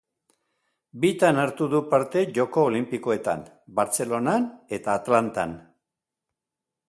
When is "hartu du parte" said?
1.41-2.23